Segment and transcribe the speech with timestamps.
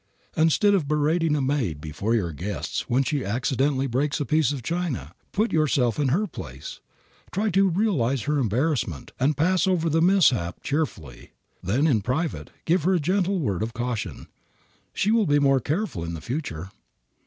[0.35, 4.63] Instead of berating a maid before your guests when she accidentally breaks a piece of
[4.63, 6.79] china, put yourself in her place,
[7.31, 11.33] try to realize her embarrassment, and pass over the mishap cheerfully.
[11.61, 14.25] Then, in private, give her a gentle word of caution.
[14.91, 16.71] She will be more careful in the future.